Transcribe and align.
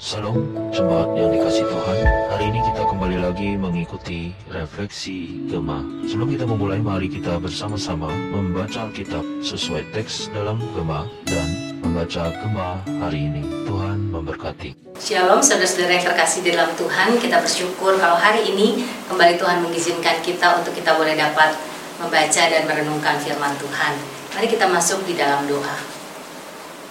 Salam 0.00 0.32
jemaat 0.72 1.12
yang 1.12 1.28
dikasih 1.28 1.68
Tuhan. 1.68 1.98
Hari 2.32 2.48
ini 2.48 2.64
kita 2.72 2.88
kembali 2.88 3.20
lagi 3.20 3.52
mengikuti 3.60 4.32
refleksi 4.48 5.44
Gema. 5.44 5.84
Sebelum 6.08 6.32
kita 6.32 6.48
memulai, 6.48 6.80
mari 6.80 7.12
kita 7.12 7.36
bersama-sama 7.36 8.08
membaca 8.08 8.88
Alkitab 8.88 9.20
sesuai 9.44 9.92
teks 9.92 10.32
dalam 10.32 10.56
Gema 10.72 11.04
dan 11.28 11.76
membaca 11.84 12.32
Gema 12.32 12.80
hari 12.96 13.28
ini. 13.28 13.44
Tuhan 13.68 14.08
memberkati. 14.08 14.96
Shalom 14.96 15.44
saudara-saudara 15.44 15.92
yang 15.92 16.06
terkasih 16.08 16.48
di 16.48 16.56
dalam 16.56 16.72
Tuhan 16.80 17.20
Kita 17.20 17.40
bersyukur 17.40 18.00
kalau 18.00 18.16
hari 18.16 18.56
ini 18.56 18.80
kembali 19.04 19.36
Tuhan 19.36 19.60
mengizinkan 19.60 20.24
kita 20.24 20.64
untuk 20.64 20.72
kita 20.76 20.96
boleh 20.96 21.12
dapat 21.12 21.56
membaca 22.00 22.42
dan 22.48 22.64
merenungkan 22.68 23.16
firman 23.20 23.52
Tuhan 23.56 23.96
Mari 24.36 24.48
kita 24.48 24.68
masuk 24.68 25.04
di 25.08 25.16
dalam 25.16 25.48
doa 25.48 25.99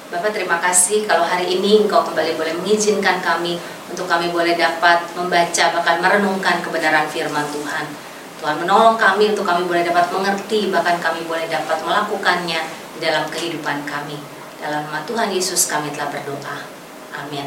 Bapak 0.09 0.33
terima 0.33 0.57
kasih 0.57 1.05
kalau 1.05 1.21
hari 1.21 1.61
ini 1.61 1.85
Engkau 1.85 2.01
kembali 2.01 2.33
boleh 2.33 2.57
mengizinkan 2.57 3.21
kami 3.21 3.61
Untuk 3.93 4.09
kami 4.09 4.33
boleh 4.33 4.57
dapat 4.57 5.05
membaca 5.13 5.63
bahkan 5.69 6.01
merenungkan 6.01 6.65
kebenaran 6.65 7.05
firman 7.05 7.45
Tuhan. 7.53 7.85
Tuhan 8.41 8.57
menolong 8.57 8.97
kami 8.97 9.37
untuk 9.37 9.45
kami 9.45 9.69
boleh 9.69 9.85
dapat 9.85 10.09
mengerti 10.09 10.73
Bahkan 10.73 10.97
kami 10.97 11.29
boleh 11.29 11.45
dapat 11.45 11.77
melakukannya 11.85 12.57
di 12.97 12.99
dalam 13.05 13.29
kehidupan 13.29 13.85
kami. 13.85 14.17
Dalam 14.57 14.89
nama 14.89 15.05
Tuhan 15.05 15.29
Yesus 15.29 15.69
kami 15.69 15.93
telah 15.93 16.09
berdoa. 16.09 16.57
Amin. 17.13 17.45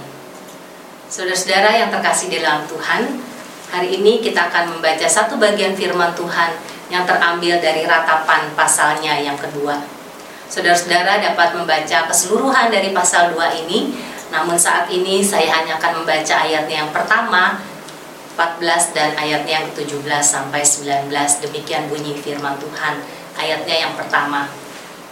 Saudara-saudara 1.10 1.76
yang 1.76 1.90
terkasih 1.90 2.32
di 2.32 2.40
dalam 2.40 2.64
Tuhan, 2.64 3.20
hari 3.74 4.00
ini 4.00 4.22
kita 4.22 4.48
akan 4.48 4.78
membaca 4.78 5.04
satu 5.04 5.36
bagian 5.36 5.74
firman 5.74 6.14
Tuhan 6.14 6.56
yang 6.88 7.04
terambil 7.04 7.58
dari 7.58 7.84
ratapan 7.84 8.48
pasalnya 8.56 9.18
yang 9.20 9.36
kedua. 9.36 10.01
Saudara-saudara 10.52 11.16
dapat 11.16 11.56
membaca 11.56 12.12
keseluruhan 12.12 12.68
dari 12.68 12.92
pasal 12.92 13.32
2 13.32 13.64
ini, 13.64 13.96
namun 14.28 14.52
saat 14.60 14.84
ini 14.92 15.24
saya 15.24 15.48
hanya 15.48 15.80
akan 15.80 16.04
membaca 16.04 16.34
ayatnya 16.44 16.84
yang 16.84 16.92
pertama, 16.92 17.56
14 18.36 18.92
dan 18.92 19.16
ayatnya 19.16 19.64
yang 19.64 19.66
ke-17 19.72 20.12
sampai 20.20 20.60
19. 20.60 21.08
Demikian 21.48 21.88
bunyi 21.88 22.20
firman 22.20 22.60
Tuhan. 22.60 23.00
Ayatnya 23.32 23.88
yang 23.88 23.96
pertama. 23.96 24.44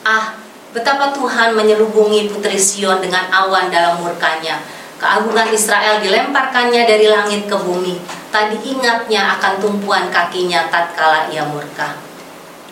Ah, 0.04 0.36
betapa 0.76 1.16
Tuhan 1.16 1.56
menyelubungi 1.56 2.28
putri 2.28 2.60
Sion 2.60 3.00
dengan 3.00 3.32
awan 3.32 3.72
dalam 3.72 3.96
murkanya 4.04 4.60
Keagungan 5.00 5.48
Israel 5.48 5.96
dilemparkannya 6.04 6.84
dari 6.84 7.08
langit 7.08 7.48
ke 7.48 7.56
bumi. 7.56 7.96
Tadi 8.28 8.60
ingatnya 8.68 9.40
akan 9.40 9.56
tumpuan 9.56 10.12
kakinya 10.12 10.68
tatkala 10.68 11.32
ia 11.32 11.40
murka. 11.48 12.09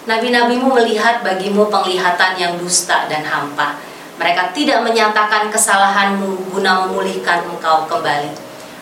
Nabi-nabimu 0.08 0.72
melihat 0.72 1.20
bagimu 1.20 1.68
penglihatan 1.68 2.40
yang 2.40 2.56
dusta 2.56 3.04
dan 3.12 3.20
hampa. 3.28 3.76
Mereka 4.16 4.56
tidak 4.56 4.80
menyatakan 4.80 5.52
kesalahanmu 5.52 6.48
guna 6.48 6.88
memulihkan 6.88 7.44
engkau 7.44 7.84
kembali. 7.84 8.32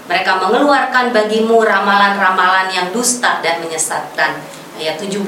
Mereka 0.07 0.39
mengeluarkan 0.39 1.11
bagimu 1.11 1.67
ramalan-ramalan 1.67 2.71
yang 2.71 2.89
dusta 2.95 3.43
dan 3.43 3.59
menyesatkan. 3.59 4.39
Ayat 4.79 5.03
17, 5.03 5.27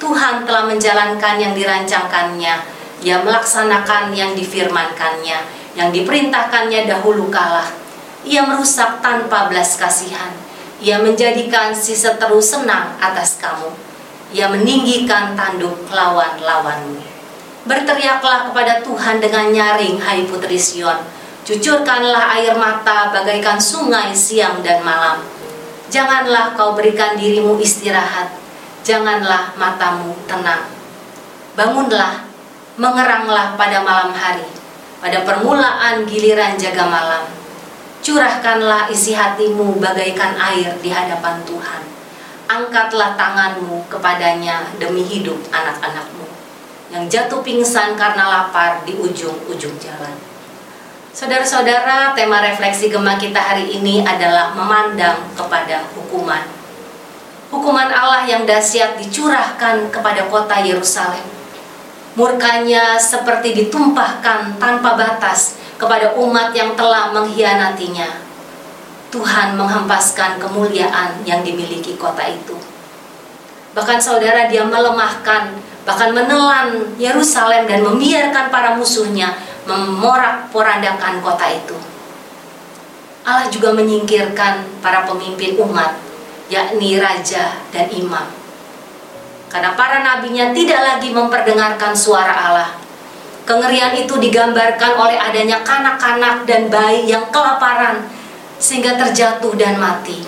Tuhan 0.00 0.48
telah 0.48 0.64
menjalankan 0.64 1.36
yang 1.36 1.52
dirancangkannya, 1.52 2.54
ia 3.04 3.16
melaksanakan 3.20 4.16
yang 4.16 4.32
difirmankannya 4.32 5.60
yang 5.76 5.88
diperintahkannya 5.92 6.88
dahulu 6.88 7.32
kalah. 7.32 7.68
Ia 8.22 8.44
merusak 8.46 9.02
tanpa 9.02 9.50
belas 9.50 9.76
kasihan. 9.80 10.30
Ia 10.82 11.00
menjadikan 11.00 11.74
si 11.74 11.94
seteru 11.94 12.42
senang 12.42 12.98
atas 12.98 13.38
kamu. 13.38 13.91
Ia 14.32 14.48
meninggikan 14.48 15.36
tanduk 15.36 15.88
lawan-lawanmu. 15.92 17.00
Berteriaklah 17.68 18.50
kepada 18.50 18.80
Tuhan 18.82 19.20
dengan 19.20 19.52
nyaring, 19.52 20.00
hai 20.00 20.24
putri 20.26 20.56
Sion. 20.56 20.98
Cucurkanlah 21.44 22.40
air 22.40 22.56
mata 22.56 23.12
bagaikan 23.12 23.60
sungai 23.60 24.10
siang 24.16 24.64
dan 24.64 24.80
malam. 24.82 25.20
Janganlah 25.92 26.56
kau 26.56 26.72
berikan 26.72 27.14
dirimu 27.14 27.60
istirahat. 27.60 28.32
Janganlah 28.82 29.54
matamu 29.54 30.16
tenang. 30.26 30.66
Bangunlah, 31.54 32.24
mengeranglah 32.80 33.54
pada 33.60 33.84
malam 33.84 34.10
hari 34.16 34.62
pada 35.02 35.26
permulaan 35.26 36.06
giliran 36.06 36.54
jaga 36.54 36.86
malam. 36.86 37.26
Curahkanlah 38.06 38.86
isi 38.94 39.18
hatimu 39.18 39.82
bagaikan 39.82 40.38
air 40.38 40.78
di 40.78 40.94
hadapan 40.94 41.42
Tuhan. 41.42 41.82
Angkatlah 42.52 43.16
tanganmu 43.16 43.88
kepadanya 43.88 44.76
demi 44.76 45.00
hidup 45.08 45.40
anak-anakmu 45.48 46.28
yang 46.92 47.08
jatuh 47.08 47.40
pingsan 47.40 47.96
karena 47.96 48.28
lapar 48.28 48.84
di 48.84 48.92
ujung-ujung 48.92 49.80
jalan. 49.80 50.12
Saudara-saudara, 51.16 52.12
tema 52.12 52.44
refleksi 52.44 52.92
gema 52.92 53.16
kita 53.16 53.40
hari 53.40 53.72
ini 53.80 54.04
adalah 54.04 54.52
memandang 54.52 55.32
kepada 55.32 55.88
hukuman. 55.96 56.44
Hukuman 57.48 57.88
Allah 57.88 58.28
yang 58.28 58.44
dahsyat 58.44 59.00
dicurahkan 59.00 59.88
kepada 59.88 60.28
kota 60.28 60.60
Yerusalem 60.60 61.32
Murkanya 62.12 63.00
seperti 63.00 63.56
ditumpahkan 63.56 64.60
tanpa 64.60 65.00
batas 65.00 65.56
kepada 65.80 66.12
umat 66.20 66.52
yang 66.52 66.76
telah 66.76 67.08
mengkhianatinya. 67.08 68.31
Tuhan 69.12 69.60
menghempaskan 69.60 70.40
kemuliaan 70.40 71.20
yang 71.28 71.44
dimiliki 71.44 72.00
kota 72.00 72.24
itu. 72.24 72.56
Bahkan 73.76 74.00
saudara 74.00 74.48
dia 74.48 74.64
melemahkan, 74.64 75.52
bahkan 75.84 76.16
menelan 76.16 76.96
Yerusalem 76.96 77.68
dan 77.68 77.84
membiarkan 77.84 78.48
para 78.48 78.72
musuhnya 78.72 79.36
memorak-porandakan 79.68 81.20
kota 81.20 81.46
itu. 81.52 81.76
Allah 83.22 83.46
juga 83.52 83.76
menyingkirkan 83.76 84.80
para 84.80 85.04
pemimpin 85.04 85.60
umat, 85.60 85.94
yakni 86.48 86.96
raja 86.98 87.60
dan 87.70 87.86
imam 87.92 88.42
karena 89.52 89.76
para 89.76 90.00
nabinya 90.00 90.48
tidak 90.56 90.80
lagi 90.80 91.12
memperdengarkan 91.12 91.92
suara 91.92 92.32
Allah. 92.32 92.72
Kengerian 93.44 93.92
itu 93.92 94.16
digambarkan 94.16 94.96
oleh 94.96 95.20
adanya 95.20 95.60
kanak-kanak 95.60 96.48
dan 96.48 96.72
bayi 96.72 97.04
yang 97.12 97.28
kelaparan 97.28 98.00
sehingga 98.62 98.94
terjatuh 98.94 99.58
dan 99.58 99.82
mati. 99.82 100.22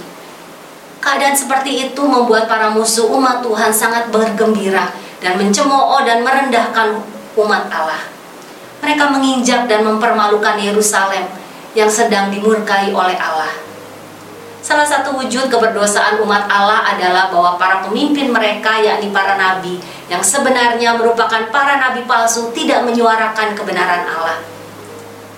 Keadaan 0.98 1.38
seperti 1.38 1.86
itu 1.86 2.02
membuat 2.02 2.50
para 2.50 2.74
musuh 2.74 3.06
umat 3.14 3.38
Tuhan 3.46 3.70
sangat 3.70 4.10
bergembira 4.10 4.90
dan 5.22 5.38
mencemooh 5.38 6.02
dan 6.02 6.26
merendahkan 6.26 6.98
umat 7.38 7.70
Allah. 7.70 8.02
Mereka 8.82 9.14
menginjak 9.14 9.70
dan 9.70 9.86
mempermalukan 9.86 10.58
Yerusalem 10.58 11.30
yang 11.78 11.86
sedang 11.86 12.34
dimurkai 12.34 12.90
oleh 12.90 13.14
Allah. 13.14 13.52
Salah 14.64 14.88
satu 14.88 15.20
wujud 15.20 15.52
keberdosaan 15.52 16.24
umat 16.24 16.48
Allah 16.48 16.88
adalah 16.88 17.28
bahwa 17.28 17.60
para 17.60 17.84
pemimpin 17.84 18.32
mereka 18.32 18.80
yakni 18.80 19.12
para 19.12 19.36
nabi 19.36 19.76
yang 20.08 20.24
sebenarnya 20.24 20.96
merupakan 20.96 21.52
para 21.52 21.76
nabi 21.76 22.00
palsu 22.08 22.48
tidak 22.56 22.80
menyuarakan 22.88 23.52
kebenaran 23.52 24.08
Allah. 24.08 24.40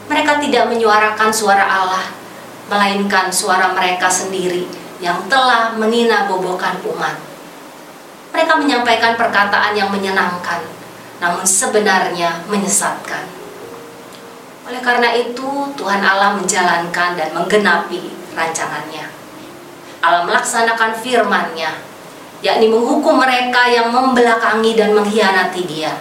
Mereka 0.07 0.39
tidak 0.39 0.71
menyuarakan 0.71 1.35
suara 1.35 1.67
Allah, 1.67 2.07
melainkan 2.67 3.31
suara 3.31 3.71
mereka 3.75 4.11
sendiri 4.11 4.67
yang 4.99 5.29
telah 5.31 5.77
menina 5.77 6.27
bobokan 6.27 6.81
umat. 6.83 7.15
Mereka 8.35 8.53
menyampaikan 8.59 9.17
perkataan 9.17 9.73
yang 9.73 9.89
menyenangkan, 9.89 10.61
namun 11.23 11.45
sebenarnya 11.47 12.45
menyesatkan. 12.51 13.25
Oleh 14.67 14.83
karena 14.83 15.15
itu, 15.15 15.73
Tuhan 15.79 16.03
Allah 16.03 16.35
menjalankan 16.35 17.15
dan 17.15 17.29
menggenapi 17.31 18.13
rancangannya. 18.35 19.07
Allah 20.03 20.27
melaksanakan 20.27 21.01
firman-Nya, 21.01 21.71
yakni 22.43 22.69
menghukum 22.69 23.17
mereka 23.17 23.65
yang 23.71 23.95
membelakangi 23.95 24.75
dan 24.77 24.93
mengkhianati 24.93 25.63
Dia. 25.65 25.95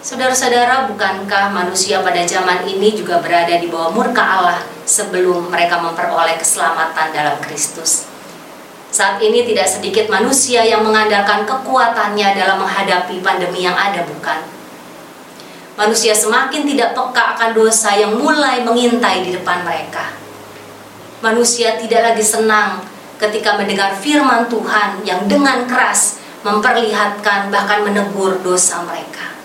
Saudara-saudara, 0.00 0.88
bukankah 0.88 1.52
manusia 1.52 2.00
pada 2.00 2.24
zaman 2.24 2.64
ini 2.64 2.96
juga 2.96 3.20
berada 3.20 3.52
di 3.60 3.68
bawah 3.68 3.92
murka 3.92 4.24
Allah 4.24 4.64
sebelum 4.88 5.52
mereka 5.52 5.76
memperoleh 5.76 6.40
keselamatan 6.40 7.12
dalam 7.12 7.36
Kristus? 7.44 8.08
Saat 8.90 9.20
ini 9.20 9.44
tidak 9.44 9.68
sedikit 9.68 10.08
manusia 10.08 10.64
yang 10.64 10.82
mengandalkan 10.82 11.44
kekuatannya 11.44 12.28
dalam 12.32 12.64
menghadapi 12.64 13.20
pandemi 13.20 13.62
yang 13.68 13.76
ada, 13.76 14.02
bukan? 14.08 14.40
Manusia 15.76 16.16
semakin 16.16 16.64
tidak 16.64 16.96
peka 16.96 17.36
akan 17.36 17.50
dosa 17.52 17.94
yang 17.94 18.16
mulai 18.16 18.64
mengintai 18.64 19.22
di 19.22 19.36
depan 19.36 19.62
mereka 19.62 20.20
manusia 21.20 21.76
tidak 21.76 22.12
lagi 22.12 22.24
senang 22.24 22.80
ketika 23.20 23.60
mendengar 23.60 23.92
firman 23.92 24.48
Tuhan 24.48 25.04
yang 25.04 25.28
dengan 25.28 25.68
keras 25.68 26.16
memperlihatkan 26.40 27.52
bahkan 27.52 27.84
menegur 27.84 28.40
dosa 28.40 28.80
mereka. 28.88 29.39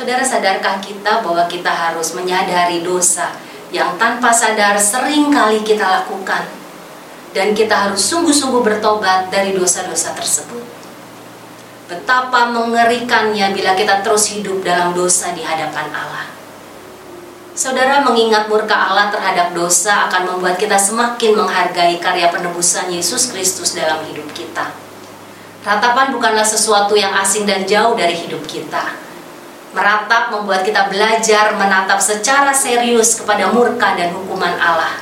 Saudara 0.00 0.24
sadarkah 0.24 0.80
kita 0.80 1.20
bahwa 1.20 1.44
kita 1.44 1.68
harus 1.68 2.16
menyadari 2.16 2.80
dosa 2.80 3.36
yang 3.68 4.00
tanpa 4.00 4.32
sadar 4.32 4.72
sering 4.80 5.28
kali 5.28 5.60
kita 5.60 5.84
lakukan 5.84 6.40
dan 7.36 7.52
kita 7.52 7.76
harus 7.76 8.00
sungguh-sungguh 8.08 8.64
bertobat 8.64 9.28
dari 9.28 9.52
dosa-dosa 9.52 10.16
tersebut. 10.16 10.64
Betapa 11.92 12.48
mengerikannya 12.48 13.52
bila 13.52 13.76
kita 13.76 14.00
terus 14.00 14.32
hidup 14.32 14.64
dalam 14.64 14.96
dosa 14.96 15.36
di 15.36 15.44
hadapan 15.44 15.92
Allah. 15.92 16.32
Saudara 17.52 18.00
mengingat 18.00 18.48
murka 18.48 18.72
Allah 18.72 19.12
terhadap 19.12 19.52
dosa 19.52 20.08
akan 20.08 20.32
membuat 20.32 20.56
kita 20.56 20.80
semakin 20.80 21.36
menghargai 21.44 22.00
karya 22.00 22.32
penebusan 22.32 22.88
Yesus 22.88 23.28
Kristus 23.28 23.76
dalam 23.76 24.00
hidup 24.08 24.32
kita. 24.32 24.64
Ratapan 25.60 26.08
bukanlah 26.08 26.48
sesuatu 26.48 26.96
yang 26.96 27.12
asing 27.20 27.44
dan 27.44 27.68
jauh 27.68 27.92
dari 27.92 28.16
hidup 28.16 28.40
kita. 28.48 29.09
Meratap 29.70 30.34
membuat 30.34 30.66
kita 30.66 30.90
belajar 30.90 31.54
menatap 31.54 32.02
secara 32.02 32.50
serius 32.50 33.22
kepada 33.22 33.54
murka 33.54 33.94
dan 33.94 34.10
hukuman 34.10 34.58
Allah. 34.58 34.98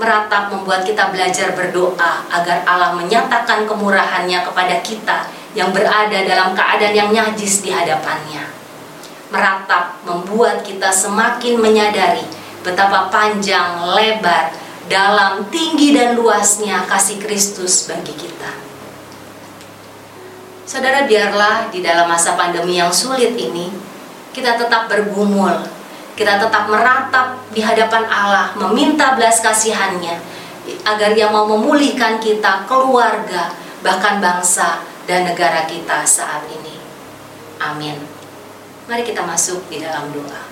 Meratap 0.00 0.48
membuat 0.48 0.88
kita 0.88 1.12
belajar 1.12 1.52
berdoa 1.52 2.24
agar 2.32 2.64
Allah 2.64 2.96
menyatakan 2.96 3.68
kemurahannya 3.68 4.40
kepada 4.40 4.80
kita 4.80 5.28
yang 5.52 5.76
berada 5.76 6.24
dalam 6.24 6.56
keadaan 6.56 6.96
yang 6.96 7.10
najis 7.12 7.60
di 7.60 7.68
hadapannya 7.68 8.60
meratap 9.30 10.02
membuat 10.02 10.66
kita 10.66 10.90
semakin 10.90 11.62
menyadari 11.62 12.26
betapa 12.60 13.08
panjang, 13.08 13.86
lebar, 13.94 14.52
dalam, 14.90 15.46
tinggi 15.48 15.94
dan 15.94 16.18
luasnya 16.18 16.84
kasih 16.90 17.22
Kristus 17.22 17.86
bagi 17.86 18.12
kita. 18.12 18.69
Saudara 20.70 21.02
biarlah 21.02 21.66
di 21.74 21.82
dalam 21.82 22.06
masa 22.06 22.38
pandemi 22.38 22.78
yang 22.78 22.94
sulit 22.94 23.34
ini 23.34 23.74
kita 24.30 24.54
tetap 24.54 24.86
bergumul, 24.86 25.66
kita 26.14 26.38
tetap 26.38 26.70
meratap 26.70 27.42
di 27.50 27.58
hadapan 27.58 28.06
Allah, 28.06 28.54
meminta 28.54 29.18
belas 29.18 29.42
kasihannya 29.42 30.14
agar 30.86 31.10
Dia 31.10 31.26
mau 31.26 31.50
memulihkan 31.50 32.22
kita, 32.22 32.70
keluarga, 32.70 33.50
bahkan 33.82 34.22
bangsa 34.22 34.86
dan 35.10 35.26
negara 35.26 35.66
kita 35.66 36.06
saat 36.06 36.46
ini. 36.46 36.78
Amin. 37.58 37.98
Mari 38.86 39.02
kita 39.02 39.26
masuk 39.26 39.66
di 39.66 39.82
dalam 39.82 40.14
doa. 40.14 40.46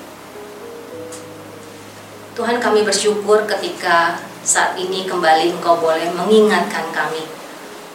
Tuhan 2.34 2.58
kami 2.58 2.82
bersyukur 2.82 3.46
ketika 3.46 4.18
saat 4.42 4.74
ini 4.74 5.06
kembali 5.06 5.54
Engkau 5.54 5.78
boleh 5.78 6.10
mengingatkan 6.10 6.90
kami. 6.90 7.22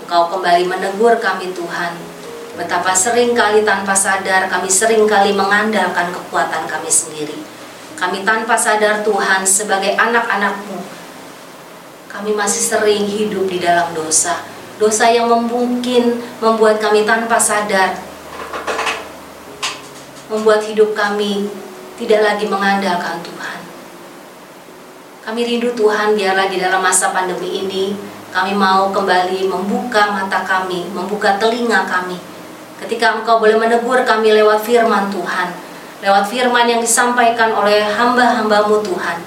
Engkau 0.08 0.32
kembali 0.32 0.72
menegur 0.72 1.20
kami 1.20 1.52
Tuhan. 1.52 2.13
Betapa 2.54 2.94
sering 2.94 3.34
kali 3.34 3.66
tanpa 3.66 3.98
sadar 3.98 4.46
kami 4.46 4.70
sering 4.70 5.10
kali 5.10 5.34
mengandalkan 5.34 6.14
kekuatan 6.14 6.70
kami 6.70 6.86
sendiri. 6.86 7.42
Kami 7.98 8.22
tanpa 8.22 8.54
sadar 8.54 9.02
Tuhan 9.02 9.42
sebagai 9.42 9.98
anak-anakmu. 9.98 10.78
Kami 12.14 12.32
masih 12.38 12.62
sering 12.62 13.10
hidup 13.10 13.50
di 13.50 13.58
dalam 13.58 13.90
dosa. 13.98 14.46
Dosa 14.78 15.10
yang 15.10 15.30
mungkin 15.30 16.22
membuat 16.38 16.78
kami 16.78 17.10
tanpa 17.10 17.42
sadar 17.42 17.98
membuat 20.34 20.66
hidup 20.66 20.98
kami 20.98 21.46
tidak 21.98 22.26
lagi 22.26 22.46
mengandalkan 22.50 23.22
Tuhan. 23.22 23.60
Kami 25.24 25.42
rindu 25.46 25.72
Tuhan 25.78 26.18
biarlah 26.18 26.50
di 26.50 26.58
dalam 26.58 26.82
masa 26.82 27.14
pandemi 27.14 27.64
ini 27.64 27.94
kami 28.34 28.58
mau 28.58 28.90
kembali 28.90 29.46
membuka 29.46 30.10
mata 30.10 30.42
kami, 30.42 30.90
membuka 30.90 31.38
telinga 31.38 31.86
kami. 31.86 32.33
Ketika 32.84 33.16
Engkau 33.16 33.40
boleh 33.40 33.56
menegur 33.56 34.04
kami 34.04 34.36
lewat 34.36 34.60
firman 34.60 35.08
Tuhan, 35.08 35.56
lewat 36.04 36.28
firman 36.28 36.68
yang 36.68 36.84
disampaikan 36.84 37.56
oleh 37.56 37.88
hamba-hambamu 37.88 38.84
Tuhan. 38.84 39.24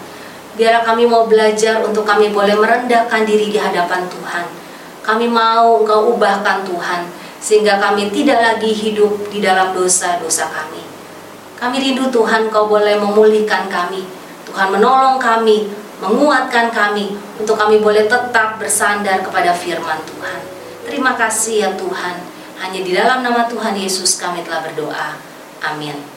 Biarlah 0.61 0.85
kami 0.85 1.09
mau 1.09 1.25
belajar 1.25 1.81
untuk 1.81 2.05
kami 2.05 2.37
boleh 2.37 2.53
merendahkan 2.53 3.25
diri 3.25 3.49
di 3.49 3.57
hadapan 3.57 4.05
Tuhan. 4.13 4.45
Kami 5.01 5.25
mau 5.33 5.81
Engkau 5.81 6.13
ubahkan 6.13 6.69
Tuhan, 6.69 7.09
sehingga 7.41 7.81
kami 7.81 8.13
tidak 8.13 8.45
lagi 8.45 8.77
hidup 8.77 9.33
di 9.33 9.41
dalam 9.41 9.73
dosa-dosa 9.73 10.53
kami. 10.53 10.85
Kami 11.57 11.81
rindu 11.81 12.13
Tuhan 12.13 12.53
kau 12.53 12.69
boleh 12.69 13.01
memulihkan 13.01 13.73
kami. 13.73 14.05
Tuhan 14.45 14.69
menolong 14.69 15.17
kami, 15.17 15.73
menguatkan 16.05 16.69
kami 16.69 17.17
untuk 17.41 17.57
kami 17.57 17.81
boleh 17.81 18.05
tetap 18.05 18.61
bersandar 18.61 19.25
kepada 19.25 19.57
firman 19.57 19.97
Tuhan. 20.05 20.41
Terima 20.85 21.17
kasih 21.17 21.55
ya 21.65 21.71
Tuhan. 21.73 22.36
Hanya 22.57 22.81
di 22.81 22.93
dalam 22.97 23.21
nama 23.21 23.45
Tuhan 23.45 23.77
Yesus 23.77 24.17
kami 24.17 24.41
telah 24.41 24.65
berdoa. 24.65 25.21
Amin. 25.61 26.16